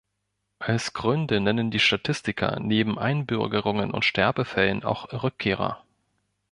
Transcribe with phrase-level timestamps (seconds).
[0.57, 5.83] Als Gründe nennen die Statistiker neben Einbürgerungen und Sterbefällen auch Rückkehrer.